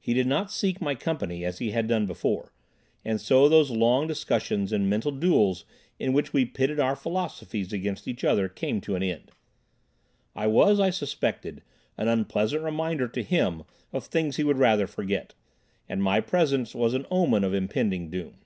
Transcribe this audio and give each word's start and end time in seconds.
He 0.00 0.14
did 0.14 0.26
not 0.26 0.50
seek 0.50 0.80
my 0.80 0.94
company 0.94 1.44
as 1.44 1.58
he 1.58 1.72
had 1.72 1.86
done 1.88 2.06
before, 2.06 2.54
and 3.04 3.20
so 3.20 3.50
those 3.50 3.70
long 3.70 4.06
discussions 4.06 4.72
and 4.72 4.88
mental 4.88 5.12
duels 5.12 5.66
in 5.98 6.14
which 6.14 6.32
we 6.32 6.46
pitted 6.46 6.80
our 6.80 6.96
philosophies 6.96 7.70
against 7.70 8.08
each 8.08 8.24
other 8.24 8.48
came 8.48 8.80
to 8.80 8.94
an 8.96 9.02
end. 9.02 9.30
I 10.34 10.46
was, 10.46 10.80
I 10.80 10.88
suspected, 10.88 11.62
an 11.98 12.08
unpleasant 12.08 12.62
reminder 12.64 13.08
to 13.08 13.22
him 13.22 13.64
of 13.92 14.06
things 14.06 14.36
he 14.36 14.42
would 14.42 14.56
rather 14.56 14.86
forget, 14.86 15.34
and 15.86 16.02
my 16.02 16.22
presence 16.22 16.74
was 16.74 16.94
an 16.94 17.04
omen 17.10 17.44
of 17.44 17.52
impending 17.52 18.08
doom. 18.08 18.38